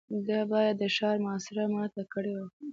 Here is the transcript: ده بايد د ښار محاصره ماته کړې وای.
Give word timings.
ده 0.27 0.39
بايد 0.49 0.75
د 0.81 0.83
ښار 0.95 1.17
محاصره 1.23 1.63
ماته 1.73 2.01
کړې 2.13 2.31
وای. 2.35 2.49